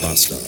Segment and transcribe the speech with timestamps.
[0.00, 0.40] Bastard.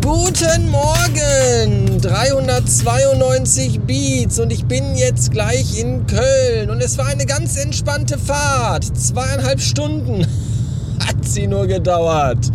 [0.00, 2.00] Guten Morgen!
[2.00, 8.16] 392 Beats und ich bin jetzt gleich in Köln und es war eine ganz entspannte
[8.16, 8.84] Fahrt.
[8.84, 10.24] Zweieinhalb Stunden
[11.06, 12.50] hat sie nur gedauert.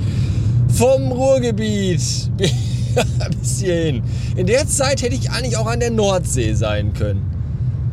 [0.70, 2.02] Vom Ruhrgebiet
[2.38, 4.04] bis hierhin.
[4.38, 7.30] In der Zeit hätte ich eigentlich auch an der Nordsee sein können.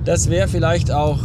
[0.04, 1.18] Das wäre vielleicht auch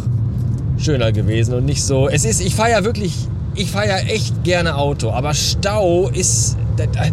[0.86, 2.08] schöner gewesen und nicht so.
[2.08, 3.14] Es ist, ich fahre ja wirklich,
[3.56, 6.58] ich fahre ja echt gerne Auto, aber Stau ist,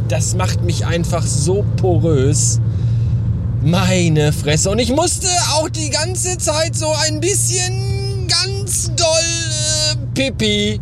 [0.09, 2.61] das macht mich einfach so porös.
[3.65, 4.71] Meine Fresse.
[4.71, 9.07] Und ich musste auch die ganze Zeit so ein bisschen ganz doll
[9.93, 10.81] äh, Pipi.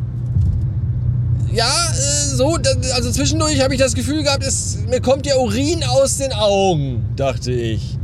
[1.53, 2.59] Ja, äh, so,
[2.95, 7.05] also zwischendurch habe ich das Gefühl gehabt, es, mir kommt ja Urin aus den Augen,
[7.17, 8.00] dachte ich.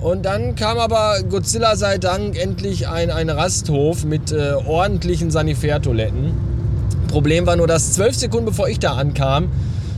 [0.00, 6.32] Und dann kam aber Godzilla sei Dank endlich ein, ein Rasthof mit äh, ordentlichen Sanitärtoiletten.
[7.08, 9.48] Problem war nur, dass zwölf Sekunden bevor ich da ankam,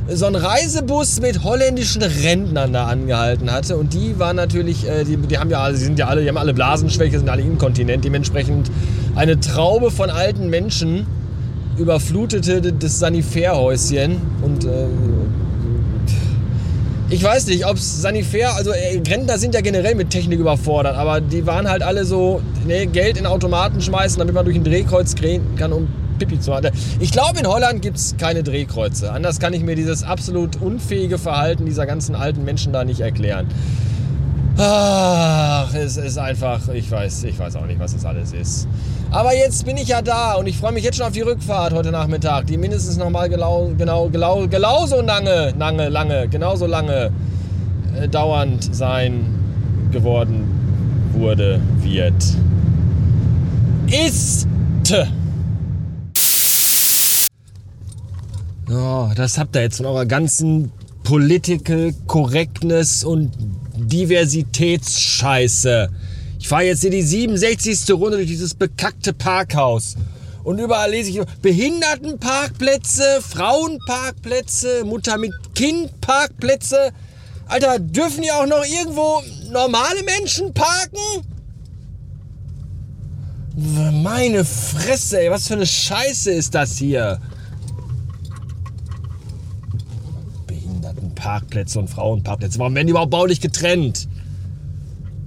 [0.08, 3.76] so ein Reisebus mit holländischen Rentnern da angehalten hatte.
[3.76, 6.38] Und die waren natürlich, äh, die, die haben ja alle, sind ja alle, die haben
[6.38, 8.02] alle Blasenschwäche, sind alle inkontinent.
[8.04, 8.70] Dementsprechend
[9.16, 11.06] eine Traube von alten Menschen
[11.76, 14.68] überflutete das Sanitärhäuschen und äh,
[17.10, 21.20] ich weiß nicht, ob es Sanitär, also Rentner sind ja generell mit Technik überfordert, aber
[21.20, 25.16] die waren halt alle so, ne, Geld in Automaten schmeißen, damit man durch ein Drehkreuz
[25.16, 25.88] gehen kann, um
[26.20, 26.70] Pipi zu haben.
[27.00, 29.10] Ich glaube, in Holland gibt es keine Drehkreuze.
[29.10, 33.48] Anders kann ich mir dieses absolut unfähige Verhalten dieser ganzen alten Menschen da nicht erklären.
[34.62, 38.68] Ach, es ist einfach, ich weiß, ich weiß auch nicht, was das alles ist.
[39.10, 41.72] Aber jetzt bin ich ja da und ich freue mich jetzt schon auf die Rückfahrt
[41.72, 47.10] heute Nachmittag, die mindestens nochmal genau, genau, genau, genauso lange, lange, lange, genauso lange
[47.98, 49.24] äh, dauernd sein
[49.92, 50.44] geworden
[51.14, 52.22] wurde, wird.
[53.86, 54.46] Ist.
[58.70, 60.70] Oh, das habt ihr jetzt von eurer ganzen
[61.02, 63.32] Political Correctness und
[63.90, 65.90] Diversitätsscheiße.
[66.38, 67.92] Ich fahre jetzt hier die 67.
[67.92, 69.96] Runde durch dieses bekackte Parkhaus.
[70.42, 76.92] Und überall lese ich Behindertenparkplätze, Frauenparkplätze, Mutter mit Kind Parkplätze.
[77.46, 81.26] Alter, dürfen hier auch noch irgendwo normale Menschen parken?
[84.02, 87.20] Meine Fresse, ey, was für eine Scheiße ist das hier?
[91.30, 92.58] Behindertenparkplätze und Frauenparkplätze.
[92.58, 94.08] Warum werden die überhaupt baulich getrennt?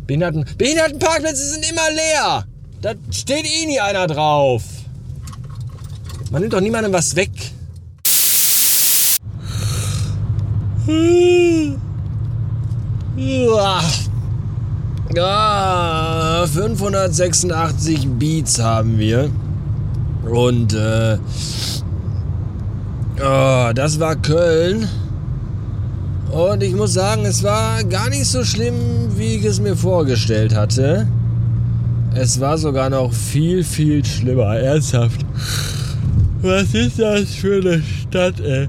[0.06, 2.46] Behinderten Behindertenparkplätze sind immer leer.
[2.82, 4.64] Da steht eh nie einer drauf.
[6.32, 7.32] Man nimmt doch niemandem was weg.
[15.16, 19.30] Ja, 586 Beats haben wir.
[20.30, 21.18] Und äh,
[23.22, 24.90] oh, das war Köln.
[26.34, 28.74] Und ich muss sagen, es war gar nicht so schlimm,
[29.16, 31.08] wie ich es mir vorgestellt hatte.
[32.16, 34.56] Es war sogar noch viel, viel schlimmer.
[34.56, 35.24] Ernsthaft.
[36.42, 38.68] Was ist das für eine Stadt, ey?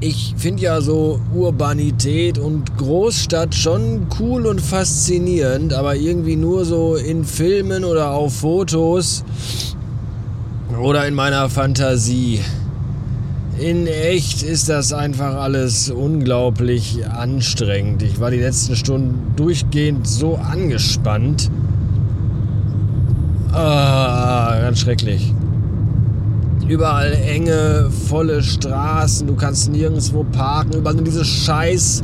[0.00, 6.96] Ich finde ja so Urbanität und Großstadt schon cool und faszinierend, aber irgendwie nur so
[6.96, 9.24] in Filmen oder auf Fotos
[10.78, 12.40] oder in meiner Fantasie.
[13.58, 18.02] In echt ist das einfach alles unglaublich anstrengend.
[18.02, 21.50] Ich war die letzten Stunden durchgehend so angespannt.
[23.52, 25.34] Ah, ganz schrecklich.
[26.66, 32.02] Überall enge, volle Straßen, du kannst nirgendwo parken, überall nur diese scheiß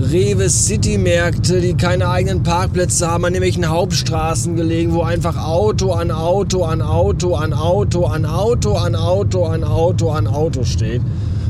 [0.00, 5.90] Rewe City Märkte, die keine eigenen Parkplätze haben, an irgendwelchen Hauptstraßen gelegen, wo einfach Auto
[5.90, 11.02] an Auto an Auto an Auto an Auto an Auto an Auto an Auto steht.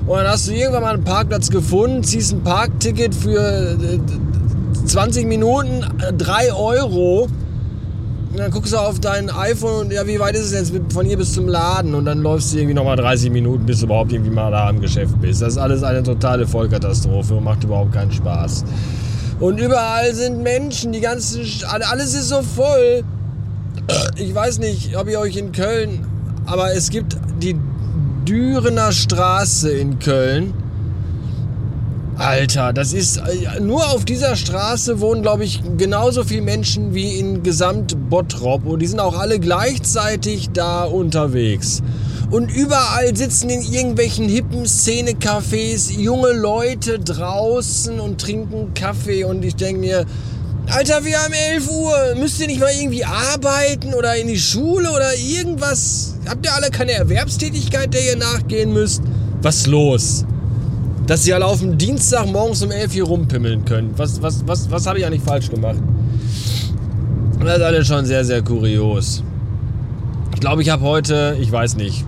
[0.06, 3.76] Und dann hast du irgendwann mal einen Parkplatz gefunden, ziehst ein Parkticket für
[4.86, 5.84] 20 Minuten,
[6.16, 7.28] 3 Euro
[8.30, 11.06] und dann guckst du auf dein iPhone und ja, wie weit ist es jetzt von
[11.06, 11.94] hier bis zum Laden?
[11.94, 14.80] Und dann läufst du irgendwie nochmal 30 Minuten, bis du überhaupt irgendwie mal da am
[14.80, 15.40] Geschäft bist.
[15.40, 18.64] Das ist alles eine totale Vollkatastrophe und macht überhaupt keinen Spaß.
[19.40, 23.02] Und überall sind Menschen, die ganze, alles ist so voll.
[24.16, 26.04] Ich weiß nicht, ob ihr euch in Köln,
[26.44, 27.56] aber es gibt die
[28.26, 30.52] Dürener Straße in Köln
[32.18, 37.16] Alter, das ist äh, nur auf dieser Straße wohnen, glaube ich, genauso viele Menschen wie
[37.16, 41.80] in Gesamt Bottrop und die sind auch alle gleichzeitig da unterwegs.
[42.32, 49.54] Und überall sitzen in irgendwelchen hippen Szene-Cafés junge Leute draußen und trinken Kaffee und ich
[49.54, 50.04] denke mir,
[50.66, 52.14] Alter, wir haben 11 Uhr.
[52.18, 56.16] Müsst ihr nicht mal irgendwie arbeiten oder in die Schule oder irgendwas?
[56.28, 59.02] Habt ihr alle keine Erwerbstätigkeit, der ihr nachgehen müsst?
[59.40, 60.26] Was los?
[61.08, 63.98] Dass ihr alle auf dem Dienstag morgens um 11 hier rumpimmeln könnt.
[63.98, 65.78] Was, was, was, was habe ich eigentlich falsch gemacht?
[67.40, 69.22] Das ist alles schon sehr, sehr kurios.
[70.34, 72.04] Ich glaube, ich habe heute, ich weiß nicht,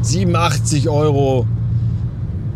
[0.00, 1.46] 87 Euro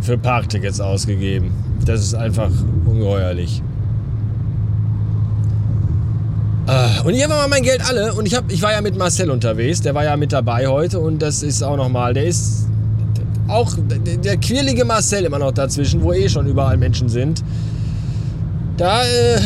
[0.01, 1.53] für Parktickets ausgegeben.
[1.85, 2.51] Das ist einfach
[2.87, 3.63] ungeheuerlich.
[6.67, 8.97] Ah, und hier war mal mein Geld alle und ich, hab, ich war ja mit
[8.97, 12.70] Marcel unterwegs, der war ja mit dabei heute und das ist auch nochmal, der ist
[13.51, 17.43] auch der quirlige Marcel immer noch dazwischen, wo eh schon überall Menschen sind.
[18.77, 19.41] Da, äh,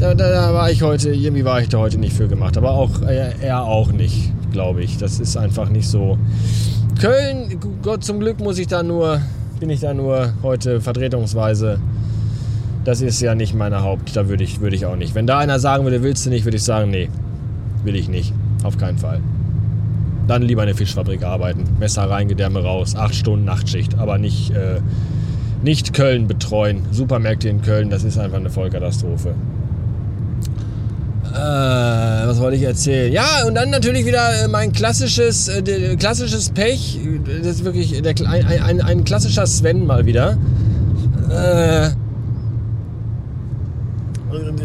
[0.00, 2.70] da, da, da, war ich heute, irgendwie war ich da heute nicht für gemacht, aber
[2.70, 4.96] auch äh, er auch nicht, glaube ich.
[4.96, 6.18] Das ist einfach nicht so.
[7.00, 9.20] Köln, Gott zum Glück muss ich da nur,
[9.60, 11.78] bin ich da nur heute vertretungsweise
[12.88, 14.16] das ist ja nicht meine Haupt.
[14.16, 15.14] Da würde ich, würde ich auch nicht.
[15.14, 17.10] Wenn da einer sagen würde, willst du nicht, würde ich sagen, nee,
[17.84, 18.32] will ich nicht.
[18.64, 19.20] Auf keinen Fall.
[20.28, 21.64] Dann lieber in der Fischfabrik arbeiten.
[21.80, 22.94] Messer rein, Gedärme raus.
[22.94, 23.98] Acht Stunden Nachtschicht.
[23.98, 24.80] Aber nicht, äh,
[25.62, 26.82] nicht Köln betreuen.
[26.92, 29.34] Supermärkte in Köln, das ist einfach eine Vollkatastrophe.
[31.32, 31.36] Äh,
[32.26, 33.12] was wollte ich erzählen?
[33.12, 36.98] Ja, und dann natürlich wieder äh, mein klassisches, äh, klassisches Pech.
[37.38, 40.36] Das ist wirklich der, ein, ein, ein klassischer Sven mal wieder.
[41.30, 41.90] Äh,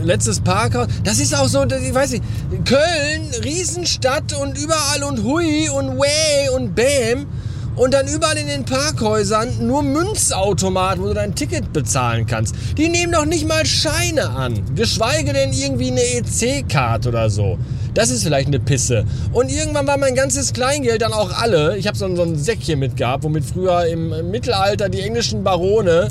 [0.04, 0.88] letztes Parkhaus.
[1.04, 2.24] Das ist auch so, ich weiß nicht,
[2.65, 7.27] Köln, Riesenstadt und überall und hui und way und bam.
[7.75, 12.54] Und dann überall in den Parkhäusern nur Münzautomaten, wo du dein Ticket bezahlen kannst.
[12.77, 14.62] Die nehmen doch nicht mal Scheine an.
[14.75, 17.57] Geschweige denn irgendwie eine EC-Card oder so.
[17.95, 19.06] Das ist vielleicht eine Pisse.
[19.31, 21.75] Und irgendwann war mein ganzes Kleingeld dann auch alle.
[21.77, 26.09] Ich habe so, so ein Säckchen mitgehabt, womit früher im Mittelalter die englischen Barone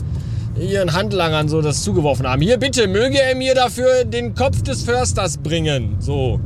[0.63, 2.41] ihren Handlangern so das zugeworfen haben.
[2.43, 5.97] Hier bitte, möge er mir dafür den Kopf des Försters bringen.
[5.99, 6.41] So.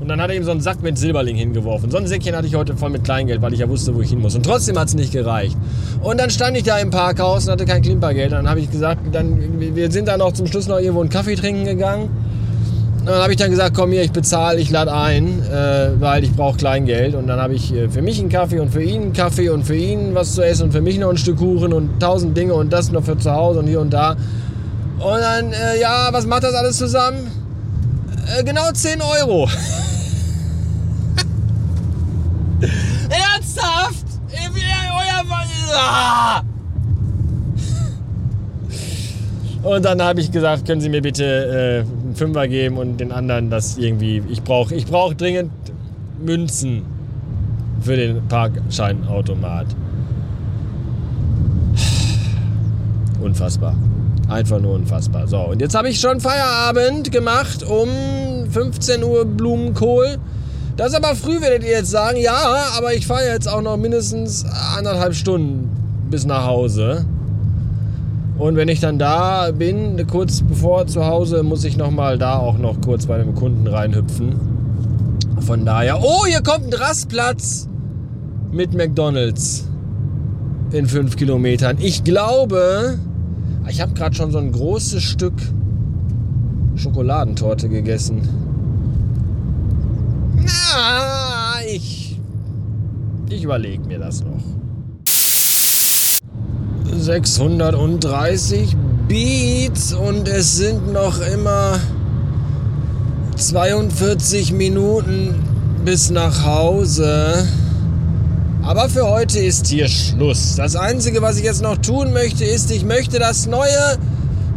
[0.00, 1.90] Und dann hat er ihm so einen Sack mit Silberling hingeworfen.
[1.90, 4.10] So ein Säckchen hatte ich heute voll mit Kleingeld, weil ich ja wusste, wo ich
[4.10, 4.34] hin muss.
[4.34, 5.56] Und trotzdem hat es nicht gereicht.
[6.02, 8.32] Und dann stand ich da im Parkhaus und hatte kein Klimpergeld.
[8.32, 11.10] Und dann habe ich gesagt, dann, wir sind dann noch zum Schluss noch irgendwo einen
[11.10, 12.10] Kaffee trinken gegangen.
[13.04, 16.24] Und dann habe ich dann gesagt, komm hier, ich bezahle, ich lade ein, äh, weil
[16.24, 17.14] ich brauche Kleingeld.
[17.14, 19.62] Und dann habe ich äh, für mich einen Kaffee und für ihn einen Kaffee und
[19.64, 22.54] für ihn was zu essen und für mich noch ein Stück Kuchen und tausend Dinge
[22.54, 24.12] und das noch für zu Hause und hier und da.
[24.12, 27.30] Und dann, äh, ja, was macht das alles zusammen?
[28.38, 29.50] Äh, genau 10 Euro.
[33.10, 34.06] Ernsthaft?
[35.76, 36.40] Ah!
[39.62, 43.12] Und dann habe ich gesagt, können Sie mir bitte äh, einen Fünfer geben und den
[43.12, 44.22] anderen das irgendwie.
[44.28, 45.50] Ich brauche ich brauch dringend
[46.24, 46.82] Münzen
[47.80, 49.66] für den Parkscheinautomat.
[53.20, 53.74] Unfassbar.
[54.28, 55.26] Einfach nur unfassbar.
[55.26, 57.88] So, und jetzt habe ich schon Feierabend gemacht um
[58.50, 60.16] 15 Uhr Blumenkohl.
[60.76, 62.18] Das ist aber früh, werdet ihr jetzt sagen.
[62.18, 64.44] Ja, aber ich fahre jetzt auch noch mindestens
[64.76, 65.70] anderthalb Stunden
[66.10, 67.04] bis nach Hause.
[68.38, 72.58] Und wenn ich dann da bin, kurz bevor zu Hause, muss ich nochmal da auch
[72.58, 74.34] noch kurz bei dem Kunden reinhüpfen.
[75.40, 77.68] Von daher, oh, hier kommt ein Rastplatz
[78.50, 79.68] mit McDonald's
[80.72, 81.76] in fünf Kilometern.
[81.80, 82.98] Ich glaube,
[83.68, 85.34] ich habe gerade schon so ein großes Stück
[86.74, 88.20] Schokoladentorte gegessen.
[90.36, 92.20] Na, ich,
[93.30, 94.42] ich überlege mir das noch.
[97.04, 98.76] 630
[99.08, 101.78] Beats und es sind noch immer
[103.36, 105.34] 42 Minuten
[105.84, 107.46] bis nach Hause.
[108.62, 110.54] Aber für heute ist hier Schluss.
[110.56, 113.98] Das Einzige, was ich jetzt noch tun möchte, ist, ich möchte das neue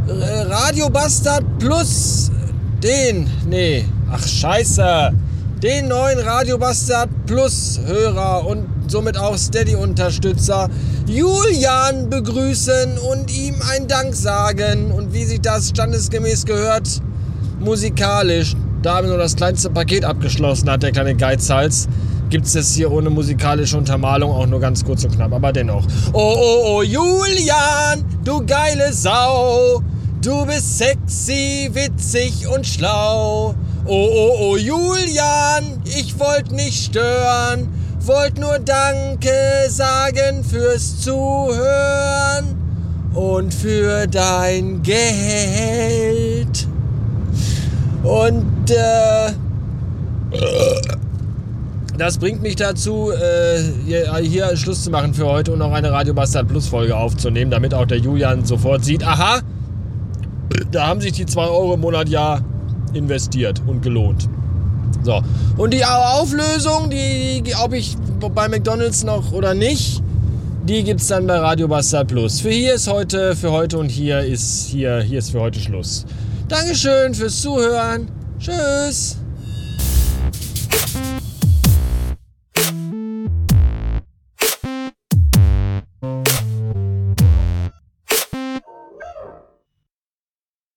[0.08, 2.32] äh, Radio Bastard Plus,
[2.82, 5.12] den, nee, ach scheiße,
[5.62, 10.70] den neuen Radio Bastard Plus Hörer und somit auch Steady-Unterstützer
[11.08, 14.92] Julian begrüßen und ihm einen Dank sagen.
[14.92, 17.02] Und wie sich das standesgemäß gehört,
[17.62, 21.88] musikalisch, da nur das kleinste Paket abgeschlossen hat, der kleine Geizhals,
[22.30, 25.88] gibt es das hier ohne musikalische Untermalung auch nur ganz kurz und knapp, aber dennoch.
[26.12, 29.82] Oh, oh, oh, Julian, du geile Sau,
[30.22, 33.56] du bist sexy, witzig und schlau.
[33.86, 37.77] Oh, oh, oh, Julian, ich wollte nicht stören
[38.08, 39.30] wollte nur Danke
[39.70, 42.56] sagen fürs Zuhören
[43.14, 46.68] und für dein Geld.
[48.04, 49.32] Und äh,
[51.98, 55.92] das bringt mich dazu, äh, hier, hier, Schluss zu machen für heute und noch eine
[55.92, 59.42] Radio Bastard Plus Folge aufzunehmen, damit auch der Julian sofort sieht, aha,
[60.72, 62.40] Da haben sich die 2 Euro im Monat ja
[62.94, 64.30] investiert und gelohnt.
[65.04, 65.22] So.
[65.58, 67.96] Und die Auflösung, die, ob ich
[68.34, 70.02] bei McDonalds noch oder nicht,
[70.68, 72.42] die gibt es dann bei Radio Bastard Plus.
[72.42, 76.06] Für hier ist heute, für heute und hier ist hier, hier ist für heute Schluss.
[76.50, 78.10] Dankeschön fürs Zuhören.
[78.40, 79.18] Tschüss.